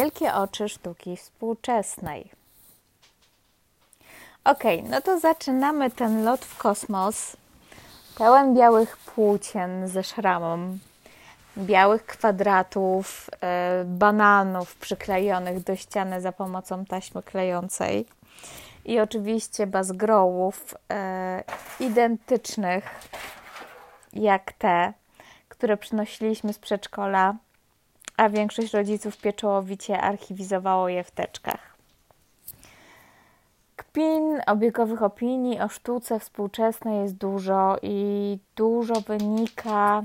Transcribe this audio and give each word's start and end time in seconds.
Wielkie 0.00 0.34
oczy 0.34 0.68
sztuki 0.68 1.16
współczesnej. 1.16 2.30
Ok, 4.44 4.62
no 4.88 5.00
to 5.00 5.20
zaczynamy 5.20 5.90
ten 5.90 6.24
lot 6.24 6.44
w 6.44 6.58
kosmos. 6.58 7.36
Pełen 8.18 8.54
białych 8.54 8.96
płócien 8.96 9.88
ze 9.88 10.04
szramą, 10.04 10.78
białych 11.58 12.06
kwadratów, 12.06 13.30
e, 13.40 13.84
bananów 13.84 14.74
przyklejonych 14.74 15.62
do 15.62 15.76
ściany 15.76 16.20
za 16.20 16.32
pomocą 16.32 16.84
taśmy 16.84 17.22
klejącej 17.22 18.06
i 18.84 19.00
oczywiście 19.00 19.66
bazgrołów 19.66 20.74
e, 20.92 21.44
identycznych 21.80 22.84
jak 24.12 24.52
te, 24.52 24.92
które 25.48 25.76
przynosiliśmy 25.76 26.52
z 26.52 26.58
przedszkola, 26.58 27.34
a 28.16 28.28
większość 28.28 28.74
rodziców 28.74 29.16
pieczołowicie 29.16 30.00
archiwizowało 30.00 30.88
je 30.88 31.04
w 31.04 31.10
teczkach. 31.10 31.76
Kpin, 33.76 34.40
obiegowych 34.46 35.02
opinii 35.02 35.60
o 35.60 35.68
sztuce 35.68 36.20
współczesnej 36.20 37.02
jest 37.02 37.14
dużo 37.14 37.76
i 37.82 38.38
dużo 38.56 38.94
wynika 39.00 40.02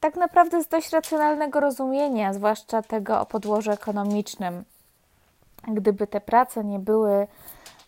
tak 0.00 0.16
naprawdę 0.16 0.62
z 0.62 0.68
dość 0.68 0.90
racjonalnego 0.90 1.60
rozumienia, 1.60 2.32
zwłaszcza 2.32 2.82
tego 2.82 3.20
o 3.20 3.26
podłożu 3.26 3.70
ekonomicznym. 3.70 4.64
Gdyby 5.68 6.06
te 6.06 6.20
prace 6.20 6.64
nie 6.64 6.78
były 6.78 7.26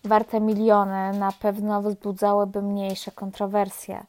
warte 0.04 0.40
miliony, 0.40 1.12
na 1.18 1.32
pewno 1.32 1.82
wzbudzałyby 1.82 2.62
mniejsze 2.62 3.10
kontrowersje. 3.10 4.04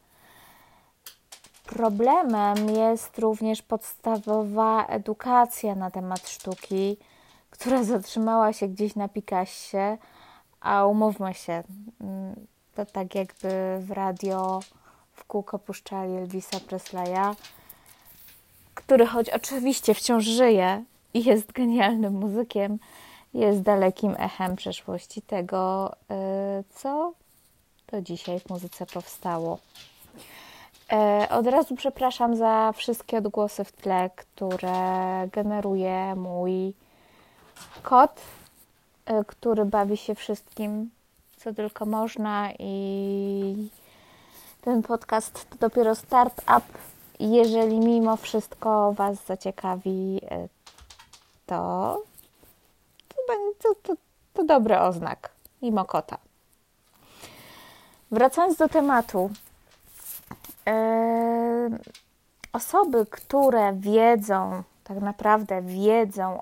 Problemem 1.75 2.69
jest 2.69 3.19
również 3.19 3.61
podstawowa 3.61 4.85
edukacja 4.85 5.75
na 5.75 5.91
temat 5.91 6.29
sztuki, 6.29 6.97
która 7.49 7.83
zatrzymała 7.83 8.53
się 8.53 8.67
gdzieś 8.67 8.95
na 8.95 9.07
Picassie, 9.07 9.97
a 10.61 10.85
umówmy 10.85 11.33
się, 11.33 11.63
mm, 12.01 12.35
to 12.75 12.85
tak 12.85 13.15
jakby 13.15 13.49
w 13.79 13.91
radio 13.91 14.59
w 15.13 15.23
kółko 15.23 15.59
puszczali 15.59 16.13
Elvisa 16.13 16.59
Presleya, 16.59 17.35
który 18.75 19.05
choć 19.05 19.29
oczywiście 19.29 19.93
wciąż 19.93 20.23
żyje 20.23 20.83
i 21.13 21.23
jest 21.23 21.51
genialnym 21.51 22.13
muzykiem, 22.13 22.79
jest 23.33 23.61
dalekim 23.61 24.15
echem 24.19 24.55
przeszłości 24.55 25.21
tego, 25.21 25.91
y, 25.91 26.63
co 26.75 27.13
do 27.91 28.01
dzisiaj 28.01 28.39
w 28.39 28.49
muzyce 28.49 28.85
powstało. 28.85 29.59
E, 30.91 31.27
od 31.29 31.47
razu 31.47 31.75
przepraszam 31.75 32.35
za 32.35 32.71
wszystkie 32.71 33.17
odgłosy 33.17 33.63
w 33.63 33.71
tle, 33.71 34.09
które 34.15 35.27
generuje 35.31 36.15
mój 36.15 36.73
kot, 37.83 38.21
e, 39.05 39.25
który 39.25 39.65
bawi 39.65 39.97
się 39.97 40.15
wszystkim, 40.15 40.89
co 41.37 41.53
tylko 41.53 41.85
można 41.85 42.49
i 42.59 43.69
ten 44.61 44.83
podcast 44.83 45.49
to 45.49 45.55
dopiero 45.59 45.95
start-up. 45.95 46.65
Jeżeli 47.19 47.79
mimo 47.79 48.17
wszystko 48.17 48.93
Was 48.93 49.25
zaciekawi, 49.25 50.21
e, 50.31 50.47
to 51.45 52.01
to, 53.59 53.75
to, 53.83 53.93
to 54.33 54.43
dobry 54.43 54.79
oznak 54.79 55.29
mimo 55.61 55.85
kota. 55.85 56.17
Wracając 58.11 58.57
do 58.57 58.69
tematu, 58.69 59.29
osoby, 62.53 63.05
które 63.05 63.73
wiedzą, 63.73 64.63
tak 64.83 65.01
naprawdę 65.01 65.61
wiedzą 65.61 66.41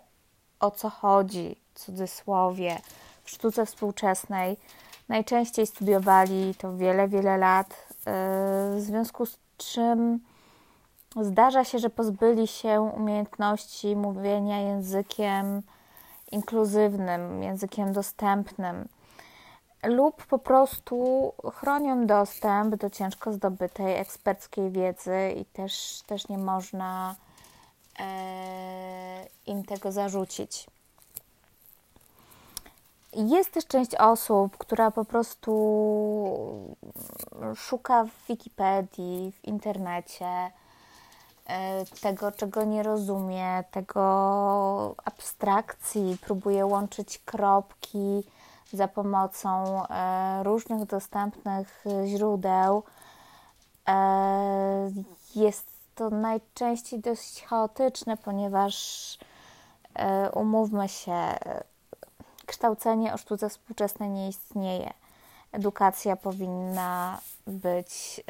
o 0.59 0.71
co 0.71 0.89
chodzi, 0.89 1.55
w 1.73 1.79
cudzysłowie, 1.79 2.77
w 3.23 3.29
sztuce 3.29 3.65
współczesnej, 3.65 4.57
najczęściej 5.09 5.67
studiowali 5.67 6.55
to 6.55 6.77
wiele, 6.77 7.07
wiele 7.07 7.37
lat, 7.37 7.87
w 8.75 8.77
związku 8.79 9.25
z 9.25 9.39
czym 9.57 10.19
zdarza 11.21 11.63
się, 11.63 11.79
że 11.79 11.89
pozbyli 11.89 12.47
się 12.47 12.81
umiejętności 12.81 13.95
mówienia 13.95 14.59
językiem 14.59 15.61
inkluzywnym, 16.31 17.43
językiem 17.43 17.93
dostępnym 17.93 18.87
lub 19.83 20.25
po 20.25 20.39
prostu 20.39 21.33
chronią 21.53 22.07
dostęp 22.07 22.75
do 22.75 22.89
ciężko 22.89 23.33
zdobytej 23.33 23.95
eksperckiej 23.95 24.71
wiedzy 24.71 25.33
i 25.37 25.45
też, 25.45 26.01
też 26.07 26.27
nie 26.27 26.37
można 26.37 27.15
e, 27.99 29.27
im 29.45 29.63
tego 29.63 29.91
zarzucić. 29.91 30.67
Jest 33.13 33.51
też 33.51 33.67
część 33.67 33.95
osób, 33.95 34.57
która 34.57 34.91
po 34.91 35.05
prostu 35.05 35.51
szuka 37.55 38.03
w 38.03 38.27
Wikipedii, 38.27 39.31
w 39.31 39.47
internecie 39.47 40.51
e, 41.47 41.85
tego, 42.01 42.31
czego 42.31 42.63
nie 42.63 42.83
rozumie, 42.83 43.63
tego 43.71 44.95
abstrakcji, 45.05 46.17
próbuje 46.21 46.65
łączyć 46.65 47.17
kropki 47.25 48.23
za 48.73 48.87
pomocą 48.87 49.83
e, 49.87 50.43
różnych 50.43 50.85
dostępnych 50.85 51.83
źródeł. 52.05 52.83
E, 53.87 54.91
jest 55.35 55.67
to 55.95 56.09
najczęściej 56.09 56.99
dość 56.99 57.43
chaotyczne, 57.43 58.17
ponieważ 58.17 59.17
e, 59.95 60.31
umówmy 60.31 60.89
się, 60.89 61.15
kształcenie 62.45 63.13
o 63.13 63.17
sztuce 63.17 63.49
współczesnej 63.49 64.09
nie 64.09 64.29
istnieje. 64.29 64.93
Edukacja 65.51 66.15
powinna 66.15 67.19
być 67.47 68.21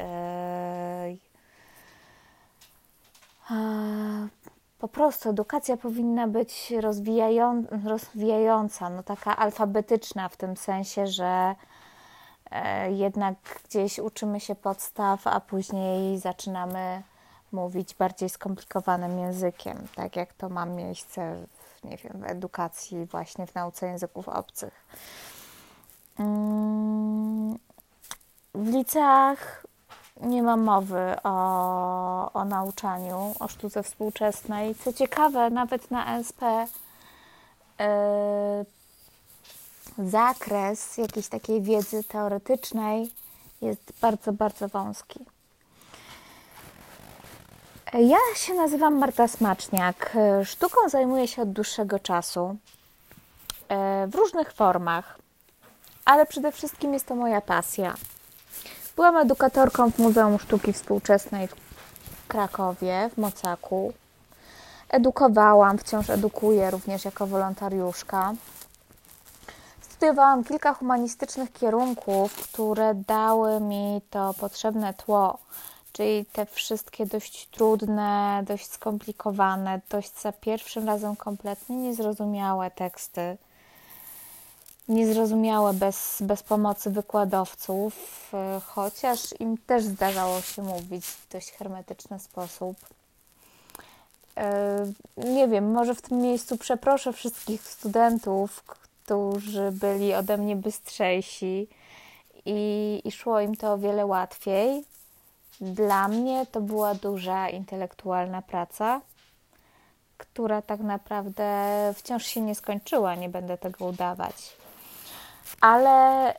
po 4.80 4.88
prostu 4.88 5.30
edukacja 5.30 5.76
powinna 5.76 6.28
być 6.28 6.70
rozwijają, 6.80 7.64
rozwijająca, 7.84 8.90
no 8.90 9.02
taka 9.02 9.36
alfabetyczna 9.36 10.28
w 10.28 10.36
tym 10.36 10.56
sensie, 10.56 11.06
że 11.06 11.54
e, 12.50 12.92
jednak 12.92 13.36
gdzieś 13.64 13.98
uczymy 13.98 14.40
się 14.40 14.54
podstaw, 14.54 15.26
a 15.26 15.40
później 15.40 16.18
zaczynamy 16.18 17.02
mówić 17.52 17.94
bardziej 17.94 18.28
skomplikowanym 18.28 19.18
językiem, 19.18 19.86
tak 19.94 20.16
jak 20.16 20.32
to 20.32 20.48
ma 20.48 20.66
miejsce 20.66 21.46
w, 21.58 21.84
nie 21.84 21.96
wiem, 21.96 22.12
w 22.20 22.24
edukacji, 22.24 23.06
właśnie 23.06 23.46
w 23.46 23.54
nauce 23.54 23.86
języków 23.86 24.28
obcych. 24.28 24.86
Mm, 26.18 27.58
w 28.54 28.68
liceach 28.68 29.66
nie 30.22 30.42
ma 30.42 30.56
mowy 30.56 31.16
o, 31.22 32.32
o 32.32 32.44
nauczaniu, 32.44 33.34
o 33.40 33.48
sztuce 33.48 33.82
współczesnej. 33.82 34.74
Co 34.74 34.92
ciekawe, 34.92 35.50
nawet 35.50 35.90
na 35.90 36.18
SP 36.28 36.42
yy, 37.78 37.86
zakres 39.98 40.98
jakiejś 40.98 41.28
takiej 41.28 41.62
wiedzy 41.62 42.04
teoretycznej 42.04 43.10
jest 43.62 43.92
bardzo, 44.00 44.32
bardzo 44.32 44.68
wąski. 44.68 45.20
Ja 47.92 48.18
się 48.36 48.54
nazywam 48.54 48.98
Marta 48.98 49.28
Smaczniak. 49.28 50.16
Sztuką 50.44 50.88
zajmuję 50.88 51.28
się 51.28 51.42
od 51.42 51.52
dłuższego 51.52 51.98
czasu 51.98 52.56
e, 53.68 54.06
w 54.06 54.14
różnych 54.14 54.52
formach, 54.52 55.18
ale 56.04 56.26
przede 56.26 56.52
wszystkim 56.52 56.94
jest 56.94 57.06
to 57.06 57.14
moja 57.14 57.40
pasja. 57.40 57.94
Byłam 58.96 59.16
edukatorką 59.16 59.90
w 59.90 59.98
Muzeum 59.98 60.38
Sztuki 60.38 60.72
Współczesnej 60.72 61.48
w 61.48 61.56
Krakowie, 62.28 63.10
w 63.14 63.18
Mocaku. 63.18 63.92
Edukowałam, 64.88 65.78
wciąż 65.78 66.10
edukuję 66.10 66.70
również 66.70 67.04
jako 67.04 67.26
wolontariuszka. 67.26 68.34
Studiowałam 69.80 70.44
kilka 70.44 70.74
humanistycznych 70.74 71.52
kierunków, 71.52 72.34
które 72.34 72.94
dały 72.94 73.60
mi 73.60 74.00
to 74.10 74.34
potrzebne 74.34 74.94
tło, 74.94 75.38
czyli 75.92 76.26
te 76.26 76.46
wszystkie 76.46 77.06
dość 77.06 77.48
trudne, 77.48 78.42
dość 78.46 78.70
skomplikowane, 78.70 79.80
dość 79.90 80.20
za 80.20 80.32
pierwszym 80.32 80.86
razem 80.86 81.16
kompletnie 81.16 81.76
niezrozumiałe 81.76 82.70
teksty 82.70 83.36
niezrozumiałe 84.90 85.74
bez, 85.74 86.16
bez 86.20 86.42
pomocy 86.42 86.90
wykładowców, 86.90 87.94
e, 88.34 88.60
chociaż 88.66 89.40
im 89.40 89.58
też 89.58 89.84
zdarzało 89.84 90.40
się 90.40 90.62
mówić 90.62 91.06
w 91.06 91.32
dość 91.32 91.52
hermetyczny 91.52 92.18
sposób. 92.18 92.76
E, 94.36 94.92
nie 95.16 95.48
wiem, 95.48 95.72
może 95.72 95.94
w 95.94 96.02
tym 96.02 96.18
miejscu 96.18 96.56
przeproszę 96.56 97.12
wszystkich 97.12 97.62
studentów, 97.62 98.62
którzy 98.62 99.72
byli 99.72 100.14
ode 100.14 100.36
mnie 100.36 100.56
bystrzejsi 100.56 101.68
i, 102.44 103.00
i 103.04 103.12
szło 103.12 103.40
im 103.40 103.56
to 103.56 103.72
o 103.72 103.78
wiele 103.78 104.06
łatwiej. 104.06 104.84
Dla 105.60 106.08
mnie 106.08 106.46
to 106.52 106.60
była 106.60 106.94
duża 106.94 107.48
intelektualna 107.48 108.42
praca, 108.42 109.00
która 110.18 110.62
tak 110.62 110.80
naprawdę 110.80 111.44
wciąż 111.96 112.26
się 112.26 112.40
nie 112.40 112.54
skończyła, 112.54 113.14
nie 113.14 113.28
będę 113.28 113.58
tego 113.58 113.84
udawać. 113.84 114.60
Ale 115.60 116.34
y, 116.34 116.36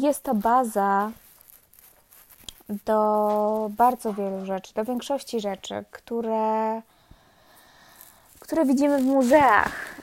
jest 0.00 0.22
to 0.22 0.34
baza 0.34 1.10
do 2.68 3.70
bardzo 3.70 4.12
wielu 4.12 4.46
rzeczy, 4.46 4.74
do 4.74 4.84
większości 4.84 5.40
rzeczy, 5.40 5.84
które, 5.90 6.82
które 8.40 8.64
widzimy 8.64 8.98
w 8.98 9.04
muzeach. 9.04 10.00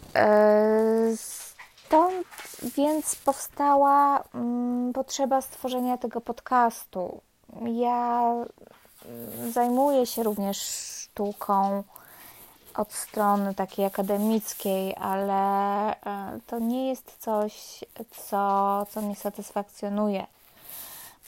Y, 1.13 1.17
stąd 1.17 2.27
więc 2.61 3.15
powstała 3.15 4.23
mm, 4.33 4.93
potrzeba 4.93 5.41
stworzenia 5.41 5.97
tego 5.97 6.21
podcastu. 6.21 7.21
Ja 7.65 8.31
mm, 9.05 9.51
zajmuję 9.51 10.05
się 10.05 10.23
również 10.23 10.57
sztuką 10.57 11.83
od 12.77 12.93
strony 12.93 13.55
takiej 13.55 13.85
akademickiej, 13.85 14.95
ale 14.95 15.35
e, 15.91 16.39
to 16.47 16.59
nie 16.59 16.89
jest 16.89 17.17
coś, 17.19 17.83
co, 18.11 18.85
co 18.89 19.01
mnie 19.01 19.15
satysfakcjonuje. 19.15 20.27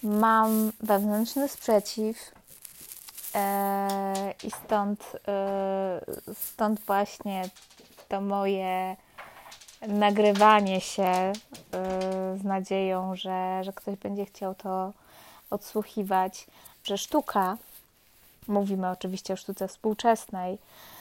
Mam 0.03 0.71
wewnętrzny 0.79 1.49
sprzeciw 1.49 2.17
e, 3.35 4.33
i 4.43 4.51
stąd, 4.51 5.17
e, 5.27 6.01
stąd 6.33 6.79
właśnie 6.79 7.49
to 8.07 8.21
moje 8.21 8.95
nagrywanie 9.87 10.81
się 10.81 11.33
z 12.35 12.43
nadzieją, 12.43 13.15
że, 13.15 13.63
że 13.63 13.73
ktoś 13.73 13.95
będzie 13.95 14.25
chciał 14.25 14.55
to 14.55 14.91
odsłuchiwać, 15.49 16.47
że 16.83 16.97
sztuka, 16.97 17.57
mówimy 18.47 18.89
oczywiście 18.89 19.33
o 19.33 19.37
sztuce 19.37 19.67
współczesnej, 19.67 20.57
E, 20.57 20.96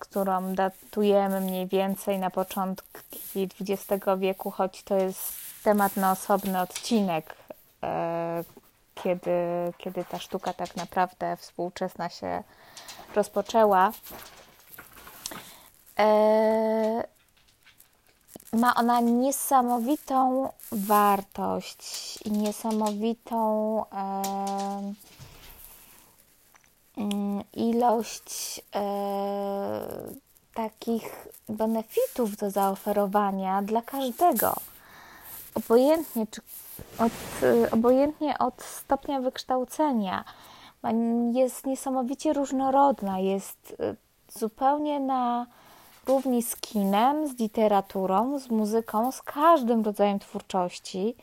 którą 0.00 0.54
datujemy 0.54 1.40
mniej 1.40 1.66
więcej 1.66 2.18
na 2.18 2.30
początki 2.30 3.48
XX 3.60 4.04
wieku, 4.18 4.50
choć 4.50 4.82
to 4.82 4.96
jest 4.96 5.32
temat 5.62 5.96
na 5.96 6.12
osobny 6.12 6.60
odcinek, 6.60 7.36
e, 7.82 8.44
kiedy, 8.94 9.30
kiedy 9.78 10.04
ta 10.04 10.18
sztuka 10.18 10.52
tak 10.52 10.76
naprawdę 10.76 11.36
współczesna 11.36 12.08
się 12.08 12.42
rozpoczęła. 13.14 13.92
E, 15.98 17.04
ma 18.52 18.74
ona 18.74 19.00
niesamowitą 19.00 20.48
wartość 20.72 22.18
i 22.24 22.30
niesamowitą 22.32 23.84
Mm, 26.96 27.42
ilość 27.84 28.62
e, 28.74 28.82
takich 30.54 31.28
benefitów 31.48 32.36
do 32.36 32.50
zaoferowania 32.50 33.62
dla 33.62 33.82
każdego. 33.82 34.54
Obojętnie, 35.54 36.26
czy 36.26 36.40
od, 36.98 37.12
obojętnie 37.72 38.38
od 38.38 38.62
stopnia 38.62 39.20
wykształcenia. 39.20 40.24
Jest 41.32 41.66
niesamowicie 41.66 42.32
różnorodna, 42.32 43.18
jest 43.18 43.76
e, 43.80 43.94
zupełnie 44.38 45.00
na 45.00 45.46
równi 46.06 46.42
z 46.42 46.56
kinem, 46.56 47.28
z 47.28 47.38
literaturą, 47.38 48.38
z 48.38 48.50
muzyką, 48.50 49.12
z 49.12 49.22
każdym 49.22 49.84
rodzajem 49.84 50.18
twórczości. 50.18 51.16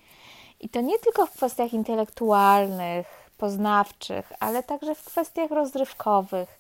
I 0.60 0.70
to 0.70 0.82
nie 0.82 1.00
tylko 1.00 1.26
w 1.26 1.32
kwestiach 1.32 1.74
intelektualnych, 1.74 3.21
poznawczych, 3.42 4.34
ale 4.40 4.64
także 4.64 4.96
w 4.96 5.04
kwestiach 5.04 5.52
rozrywkowych 5.52 6.60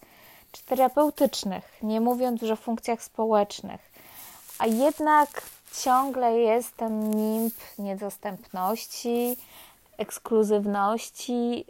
czy 0.51 0.63
terapeutycznych, 0.63 1.77
nie 1.83 2.01
mówiąc 2.01 2.41
już 2.41 2.51
o 2.51 2.55
funkcjach 2.55 3.03
społecznych. 3.03 3.91
A 4.59 4.65
jednak 4.65 5.41
ciągle 5.83 6.33
jest 6.33 6.77
ten 6.77 7.09
nimb 7.09 7.53
niedostępności, 7.79 9.37
ekskluzywności, 9.97 11.65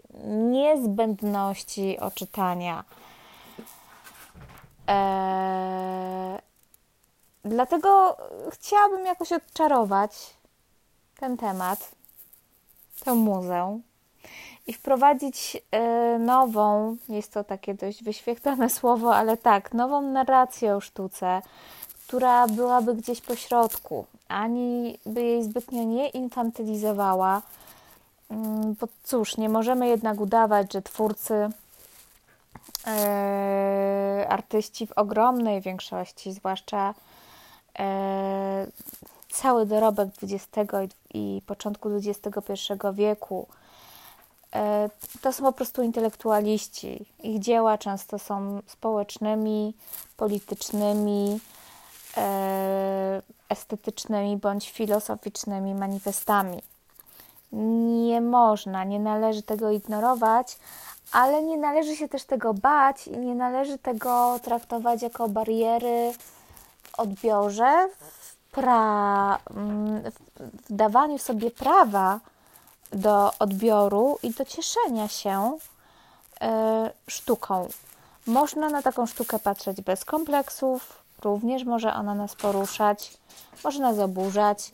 niezbędności 0.51 1.99
oczytania. 1.99 2.83
Eee, 4.87 6.39
dlatego 7.45 8.17
chciałabym 8.51 9.05
jakoś 9.05 9.31
odczarować 9.31 10.33
ten 11.19 11.37
temat, 11.37 11.91
tę 13.05 13.13
muzę, 13.13 13.81
i 14.67 14.73
wprowadzić 14.73 15.57
e, 15.71 16.19
nową, 16.19 16.97
jest 17.09 17.33
to 17.33 17.43
takie 17.43 17.73
dość 17.73 18.03
wyświetlone 18.03 18.69
słowo, 18.79 19.15
ale 19.15 19.37
tak, 19.37 19.73
nową 19.73 20.01
narrację 20.01 20.75
o 20.75 20.81
sztuce, 20.81 21.41
która 22.07 22.47
byłaby 22.47 22.95
gdzieś 22.95 23.21
po 23.21 23.35
środku, 23.35 24.05
ani 24.27 24.97
by 25.05 25.23
jej 25.23 25.43
zbytnio 25.43 25.83
nie 25.83 26.09
infantylizowała. 26.09 27.41
Mm, 28.31 28.75
bo 28.79 28.87
cóż, 29.03 29.37
nie 29.37 29.49
możemy 29.49 29.87
jednak 29.87 30.21
udawać, 30.21 30.73
że 30.73 30.81
twórcy, 30.81 31.49
e, 32.87 34.25
artyści 34.29 34.87
w 34.87 34.91
ogromnej 34.91 35.61
większości, 35.61 36.33
zwłaszcza 36.33 36.93
e, 37.79 38.67
cały 39.29 39.65
dorobek 39.65 40.09
XX 40.23 40.71
i, 41.13 41.37
i 41.37 41.41
początku 41.41 41.89
XXI 41.89 42.53
wieku, 42.93 43.47
to 45.21 45.33
są 45.33 45.43
po 45.43 45.53
prostu 45.53 45.83
intelektualiści. 45.83 47.05
Ich 47.19 47.39
dzieła 47.39 47.77
często 47.77 48.19
są 48.19 48.61
społecznymi, 48.67 49.73
politycznymi, 50.17 51.39
e, 52.17 53.21
estetycznymi 53.49 54.37
bądź 54.37 54.71
filozoficznymi 54.71 55.75
manifestami. 55.75 56.61
Nie 57.51 58.21
można, 58.21 58.83
nie 58.83 58.99
należy 58.99 59.43
tego 59.43 59.71
ignorować, 59.71 60.57
ale 61.11 61.43
nie 61.43 61.57
należy 61.57 61.95
się 61.95 62.09
też 62.09 62.23
tego 62.23 62.53
bać 62.53 63.07
i 63.07 63.17
nie 63.17 63.35
należy 63.35 63.77
tego 63.77 64.39
traktować 64.43 65.01
jako 65.01 65.29
bariery 65.29 66.13
w 66.83 66.99
odbiorze, 66.99 67.89
w, 67.99 68.35
pra, 68.51 69.39
mm, 69.49 70.11
w 70.69 70.73
dawaniu 70.73 71.17
sobie 71.17 71.51
prawa 71.51 72.19
do 72.91 73.31
odbioru 73.39 74.19
i 74.23 74.31
do 74.31 74.45
cieszenia 74.45 75.07
się 75.07 75.57
e, 76.41 76.91
sztuką. 77.07 77.67
Można 78.27 78.69
na 78.69 78.81
taką 78.81 79.05
sztukę 79.05 79.39
patrzeć 79.39 79.81
bez 79.81 80.05
kompleksów, 80.05 81.03
również 81.23 81.63
może 81.63 81.93
ona 81.93 82.15
nas 82.15 82.35
poruszać, 82.35 83.17
może 83.63 83.79
nas 83.79 83.99
oburzać, 83.99 84.71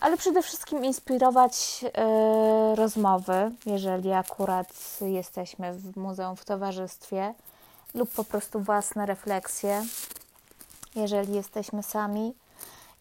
ale 0.00 0.16
przede 0.16 0.42
wszystkim 0.42 0.84
inspirować 0.84 1.84
e, 1.94 2.74
rozmowy, 2.76 3.50
jeżeli 3.66 4.12
akurat 4.12 4.98
jesteśmy 5.00 5.72
w 5.72 5.96
muzeum 5.96 6.36
w 6.36 6.44
towarzystwie, 6.44 7.34
lub 7.94 8.10
po 8.10 8.24
prostu 8.24 8.60
własne 8.60 9.06
refleksje, 9.06 9.84
jeżeli 10.94 11.34
jesteśmy 11.34 11.82
sami. 11.82 12.34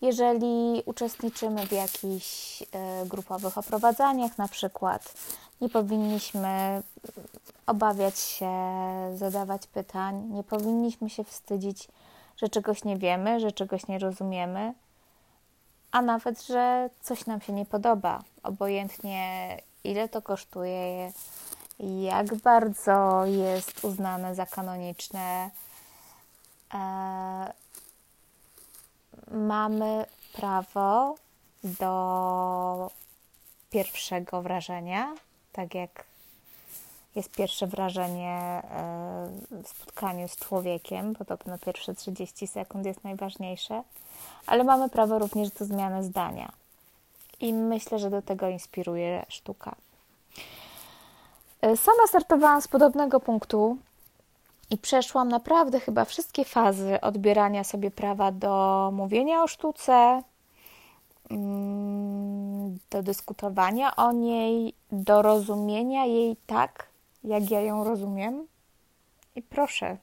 Jeżeli 0.02 0.84
uczestniczymy 0.86 1.68
w 1.68 1.72
jakichś 1.72 2.62
e, 2.62 2.66
grupowych 3.06 3.58
oprowadzaniach, 3.58 4.38
na 4.38 4.48
przykład, 4.48 5.14
nie 5.62 5.70
powinniśmy 5.70 6.84
obawiać 7.68 8.20
się 8.20 8.52
zadawać 9.16 9.68
pytań, 9.68 10.30
nie 10.32 10.44
powinniśmy 10.44 11.10
się 11.10 11.24
wstydzić, 11.24 11.88
że 12.38 12.50
czegoś 12.50 12.84
nie 12.84 12.98
wiemy, 12.98 13.40
że 13.40 13.52
czegoś 13.52 13.88
nie 13.88 14.00
rozumiemy, 14.00 14.74
a 15.92 16.02
nawet, 16.02 16.42
że 16.42 16.90
coś 17.02 17.26
nam 17.26 17.42
się 17.42 17.54
nie 17.54 17.66
podoba, 17.66 18.24
obojętnie 18.44 19.58
ile 19.84 20.10
to 20.10 20.22
kosztuje, 20.22 21.12
jak 21.80 22.36
bardzo 22.36 23.26
jest 23.26 23.84
uznane 23.84 24.36
za 24.36 24.46
kanoniczne. 24.46 25.50
Mamy 29.32 30.06
prawo 30.34 31.16
do 31.64 32.92
pierwszego 33.70 34.42
wrażenia, 34.42 35.16
tak 35.52 35.76
jak 35.76 36.06
jest 37.16 37.32
pierwsze 37.32 37.68
wrażenie 37.68 38.32
e, 38.32 38.62
w 39.64 39.68
spotkaniu 39.68 40.28
z 40.28 40.36
człowiekiem, 40.36 41.16
podobno 41.16 41.58
pierwsze 41.58 41.96
30 41.96 42.48
sekund 42.48 42.86
jest 42.86 43.04
najważniejsze, 43.04 43.84
ale 44.48 44.64
mamy 44.64 44.90
prawo 44.90 45.20
również 45.20 45.50
do 45.50 45.66
zmiany 45.66 46.04
zdania. 46.04 46.52
I 47.40 47.54
myślę, 47.54 48.00
że 48.00 48.10
do 48.10 48.22
tego 48.22 48.50
inspiruje 48.50 49.26
sztuka. 49.30 49.76
E, 51.62 51.78
sama 51.78 52.08
startowałam 52.08 52.62
z 52.62 52.68
podobnego 52.68 53.20
punktu, 53.20 53.78
i 54.72 54.78
przeszłam 54.78 55.28
naprawdę 55.30 55.80
chyba 55.80 56.06
wszystkie 56.06 56.46
fazy 56.46 57.02
odbierania 57.02 57.64
sobie 57.64 57.92
prawa 57.92 58.32
do 58.32 58.90
mówienia 58.94 59.44
o 59.44 59.48
sztuce, 59.48 60.24
mm, 61.30 62.80
do 62.90 63.04
dyskutowania 63.04 63.96
o 63.96 64.12
niej, 64.12 64.74
do 64.92 65.22
rozumienia 65.22 66.06
jej 66.06 66.36
tak, 66.46 66.88
jak 67.24 67.52
ja 67.52 67.62
ją 67.62 67.84
rozumiem. 67.84 68.48
I 69.36 69.42
proszę, 69.42 69.98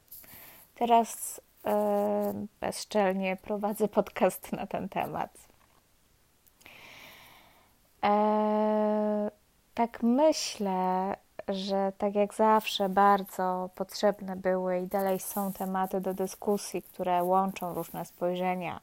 teraz 0.75 1.41
bezczelnie 2.61 3.37
prowadzę 3.37 3.89
podcast 3.89 4.53
na 4.53 4.67
ten 4.67 4.89
temat. 4.89 5.31
Tak 9.75 10.03
myślę, 10.03 11.17
że 11.55 11.93
tak 11.99 12.15
jak 12.15 12.35
zawsze 12.35 12.89
bardzo 12.89 13.71
potrzebne 13.75 14.37
były 14.37 14.79
i 14.79 14.87
dalej 14.87 15.21
są 15.21 15.53
tematy 15.53 16.01
do 16.01 16.15
dyskusji, 16.15 16.83
które 16.83 17.25
łączą 17.25 17.75
różne 17.75 18.05
spojrzenia. 18.05 18.81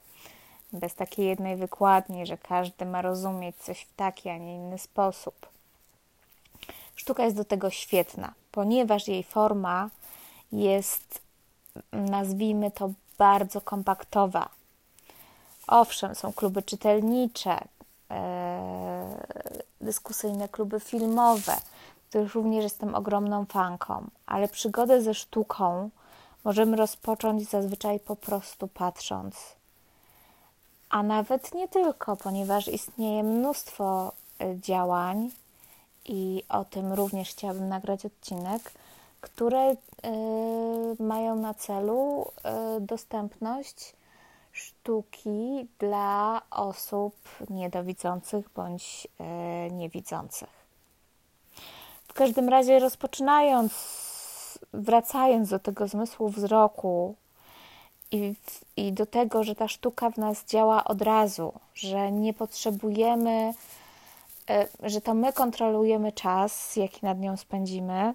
Bez 0.74 0.95
takiej 0.95 1.27
jednej 1.27 1.55
wykładni, 1.55 2.25
że 2.25 2.38
każdy 2.38 2.86
ma 2.86 3.01
rozumieć 3.01 3.55
coś 3.55 3.81
w 3.81 3.95
taki, 3.95 4.29
a 4.29 4.38
nie 4.38 4.55
inny 4.55 4.77
sposób. 4.77 5.50
Sztuka 6.95 7.24
jest 7.24 7.36
do 7.36 7.45
tego 7.45 7.69
świetna, 7.69 8.34
ponieważ 8.51 9.07
jej 9.07 9.24
forma 9.24 9.89
jest, 10.51 11.22
nazwijmy 11.91 12.72
to, 12.72 12.89
bardzo 13.17 13.62
kompaktowa. 13.62 14.50
Owszem, 15.67 16.15
są 16.15 16.34
kluby 16.34 16.63
czytelnicze, 16.63 17.57
e, 18.12 19.17
dyskusyjne 19.81 20.50
kluby 20.50 20.79
filmowe, 20.79 21.55
których 22.15 22.36
również 22.36 22.63
jestem 22.63 22.95
ogromną 22.95 23.45
fanką, 23.45 24.07
ale 24.25 24.48
przygodę 24.48 25.01
ze 25.01 25.13
sztuką 25.13 25.89
możemy 26.43 26.77
rozpocząć 26.77 27.50
zazwyczaj 27.50 28.00
po 28.00 28.15
prostu 28.15 28.67
patrząc. 28.67 29.36
A 30.89 31.03
nawet 31.03 31.53
nie 31.53 31.67
tylko, 31.67 32.15
ponieważ 32.15 32.67
istnieje 32.67 33.24
mnóstwo 33.24 34.12
e, 34.39 34.60
działań, 34.60 35.31
i 36.05 36.43
o 36.50 36.65
tym 36.65 36.93
również 36.93 37.29
chciałabym 37.29 37.69
nagrać 37.69 38.05
odcinek, 38.05 38.72
które 39.22 39.72
y, 39.72 39.75
mają 41.03 41.36
na 41.36 41.53
celu 41.53 42.25
y, 42.77 42.81
dostępność 42.81 43.95
sztuki 44.51 45.67
dla 45.79 46.41
osób 46.51 47.15
niedowidzących 47.50 48.50
bądź 48.55 49.07
y, 49.69 49.74
niewidzących. 49.74 50.54
W 52.15 52.17
każdym 52.17 52.50
razie, 52.50 52.79
rozpoczynając, 52.79 53.74
wracając 54.74 55.50
do 55.50 55.60
tego 55.60 55.88
zmysłu 55.88 56.29
wzroku 56.29 57.15
i, 58.12 58.34
i 58.77 58.93
do 58.93 59.05
tego, 59.05 59.43
że 59.43 59.55
ta 59.55 59.67
sztuka 59.67 60.10
w 60.10 60.17
nas 60.17 60.45
działa 60.45 60.84
od 60.84 61.01
razu, 61.01 61.53
że 61.74 62.12
nie 62.12 62.34
potrzebujemy 62.34 63.53
E, 64.50 64.67
że 64.84 65.01
to 65.01 65.13
my 65.13 65.34
kontrolujemy 65.34 66.12
czas, 66.12 66.75
jaki 66.75 67.05
nad 67.05 67.19
nią 67.19 67.38
spędzimy, 67.38 68.13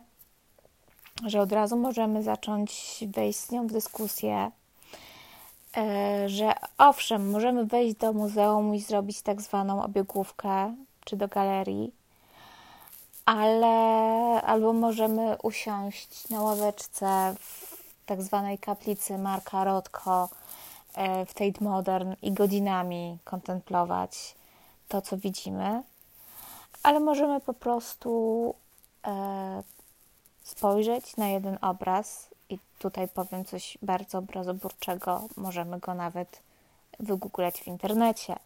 że 1.26 1.40
od 1.40 1.52
razu 1.52 1.76
możemy 1.76 2.22
zacząć 2.22 2.98
wejść 3.08 3.38
z 3.38 3.50
nią 3.50 3.66
w 3.66 3.72
dyskusję, 3.72 4.50
e, 5.76 6.28
że 6.28 6.52
owszem, 6.78 7.30
możemy 7.30 7.64
wejść 7.64 7.96
do 7.96 8.12
muzeum 8.12 8.74
i 8.74 8.80
zrobić 8.80 9.22
tak 9.22 9.40
zwaną 9.40 9.82
obiegówkę, 9.82 10.74
czy 11.04 11.16
do 11.16 11.28
galerii, 11.28 11.92
ale 13.30 14.42
albo 14.42 14.72
możemy 14.72 15.36
usiąść 15.42 16.28
na 16.28 16.42
ławeczce 16.42 17.34
w 17.40 17.76
tak 18.06 18.22
zwanej 18.22 18.58
kaplicy 18.58 19.18
Marka 19.18 19.64
Rotko 19.64 20.28
e, 20.94 21.26
w 21.26 21.34
Tate 21.34 21.64
Modern 21.64 22.14
i 22.22 22.32
godzinami 22.32 23.18
kontemplować 23.24 24.34
to, 24.88 25.02
co 25.02 25.16
widzimy 25.16 25.82
ale 26.82 27.00
możemy 27.00 27.40
po 27.40 27.54
prostu 27.54 28.54
e, 29.06 29.62
spojrzeć 30.42 31.16
na 31.16 31.28
jeden 31.28 31.58
obraz 31.60 32.28
i 32.48 32.58
tutaj 32.78 33.08
powiem 33.08 33.44
coś 33.44 33.78
bardzo 33.82 34.18
obrazoburczego, 34.18 35.28
możemy 35.36 35.78
go 35.78 35.94
nawet 35.94 36.42
wygooglać 37.00 37.60
w 37.60 37.66
internecie. 37.66 38.36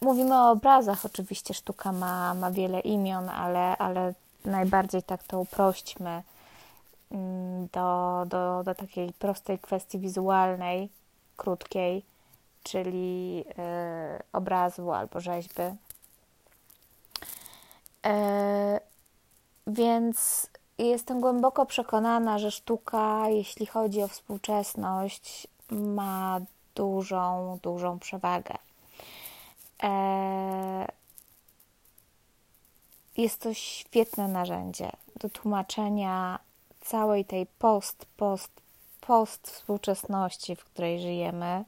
Mówimy 0.00 0.34
o 0.34 0.50
obrazach, 0.50 1.06
oczywiście 1.06 1.54
sztuka 1.54 1.92
ma, 1.92 2.34
ma 2.34 2.50
wiele 2.50 2.80
imion, 2.80 3.28
ale, 3.28 3.76
ale 3.76 4.14
najbardziej 4.44 5.02
tak 5.02 5.22
to 5.22 5.40
uprośćmy 5.40 6.22
mm, 7.10 7.68
do, 7.72 8.22
do, 8.26 8.62
do 8.64 8.74
takiej 8.74 9.12
prostej 9.12 9.58
kwestii 9.58 9.98
wizualnej, 9.98 10.88
krótkiej, 11.36 12.04
czyli 12.62 13.44
y, 14.18 14.22
obrazu 14.32 14.92
albo 14.92 15.20
rzeźby. 15.20 15.62
E, 18.06 18.80
więc 19.66 20.46
jestem 20.78 21.20
głęboko 21.20 21.66
przekonana, 21.66 22.38
że 22.38 22.50
sztuka, 22.50 23.28
jeśli 23.28 23.66
chodzi 23.66 24.02
o 24.02 24.08
współczesność, 24.08 25.46
ma 25.70 26.40
dużą, 26.74 27.58
dużą 27.62 27.98
przewagę. 27.98 28.54
E, 29.82 30.88
jest 33.16 33.40
to 33.40 33.54
świetne 33.54 34.28
narzędzie 34.28 34.90
do 35.16 35.30
tłumaczenia 35.30 36.38
całej 36.80 37.24
tej 37.24 37.46
post, 37.46 38.06
post, 38.16 38.50
post 39.00 39.50
współczesności, 39.50 40.56
w 40.56 40.64
której 40.64 41.00
żyjemy. 41.00 41.64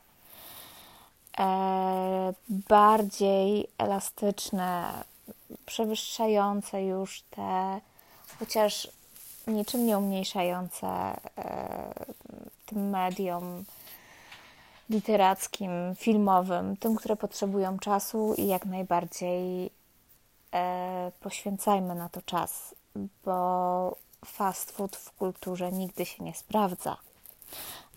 E, 1.39 2.33
bardziej 2.49 3.69
elastyczne, 3.79 5.05
przewyższające 5.67 6.83
już 6.83 7.23
te, 7.31 7.81
chociaż 8.39 8.89
niczym 9.47 9.87
nie 9.87 9.99
umniejszające 9.99 10.87
e, 10.89 11.95
tym 12.67 12.91
mediom 12.91 13.65
literackim, 14.91 15.71
filmowym, 15.97 16.77
tym, 16.77 16.97
które 16.97 17.17
potrzebują 17.17 17.79
czasu 17.79 18.35
i 18.39 18.47
jak 18.47 18.67
najbardziej 18.67 19.71
e, 20.55 21.13
poświęcajmy 21.21 21.95
na 21.95 22.09
to 22.09 22.23
czas, 22.23 22.75
bo 23.25 23.97
fast 24.25 24.71
food 24.71 24.97
w 24.97 25.13
kulturze 25.13 25.73
nigdy 25.73 26.07
się 26.07 26.25
nie 26.25 26.35
sprawdza. 26.35 26.97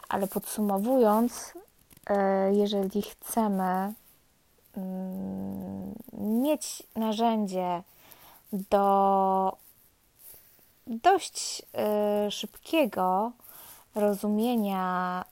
Ale 0.10 0.27
podsumowując, 0.27 1.53
e, 2.10 2.53
jeżeli 2.53 3.01
chcemy 3.01 3.93
Mm, 4.77 5.93
mieć 6.13 6.84
narzędzie 6.96 7.84
do 8.53 9.58
dość 10.88 11.62
y, 12.27 12.31
szybkiego 12.31 13.31
rozumienia 13.96 15.25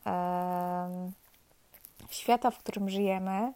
świata, 2.10 2.52
w 2.52 2.58
którym 2.58 2.90
żyjemy, 2.90 3.54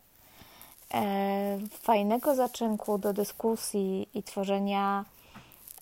e, 0.93 1.57
fajnego 1.69 2.35
zaczynku 2.35 2.97
do 2.97 3.13
dyskusji 3.13 4.09
i 4.13 4.23
tworzenia 4.23 5.05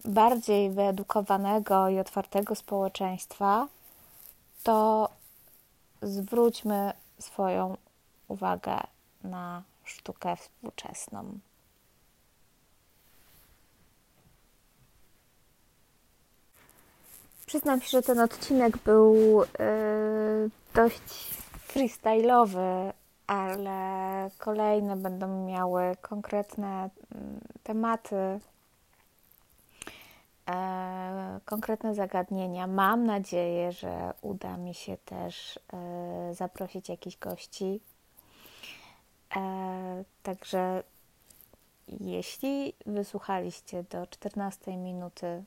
bardziej 0.05 0.69
wyedukowanego 0.69 1.89
i 1.89 1.99
otwartego 1.99 2.55
społeczeństwa, 2.55 3.67
to 4.63 5.09
zwróćmy 6.01 6.93
swoją 7.19 7.77
uwagę 8.27 8.79
na 9.23 9.63
sztukę 9.83 10.35
współczesną. 10.35 11.39
Przyznam 17.45 17.81
się, 17.81 17.87
że 17.89 18.01
ten 18.01 18.19
odcinek 18.19 18.77
był 18.77 19.15
yy, 19.41 20.49
dość 20.73 21.27
freestyle'owy, 21.73 22.93
ale 23.27 24.29
kolejne 24.37 24.95
będą 24.95 25.45
miały 25.45 25.95
konkretne 26.01 26.89
mm, 27.15 27.39
tematy, 27.63 28.39
e, 30.49 31.39
konkretne 31.45 31.95
zagadnienia. 31.95 32.67
Mam 32.67 33.05
nadzieję, 33.05 33.71
że 33.71 34.13
uda 34.21 34.57
mi 34.57 34.73
się 34.73 34.97
też 34.97 35.59
e, 35.73 36.33
zaprosić 36.33 36.89
jakichś 36.89 37.17
gości 37.17 37.81
E, 39.35 40.03
także 40.23 40.83
jeśli 41.87 42.73
wysłuchaliście 42.85 43.83
do 43.83 44.07
14 44.07 44.77
minuty, 44.77 45.43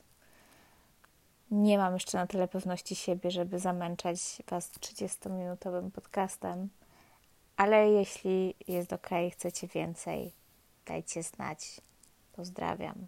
nie 1.52 1.78
mam 1.78 1.94
jeszcze 1.94 2.18
na 2.18 2.26
tyle 2.26 2.48
pewności 2.48 2.96
siebie, 2.96 3.30
żeby 3.30 3.58
zamęczać 3.58 4.42
Was 4.48 4.70
30-minutowym 4.70 5.90
podcastem, 5.90 6.68
ale 7.56 7.90
jeśli 7.90 8.54
jest 8.68 8.92
ok, 8.92 9.08
chcecie 9.32 9.66
więcej, 9.68 10.32
dajcie 10.86 11.22
znać. 11.22 11.80
Pozdrawiam. 12.32 13.06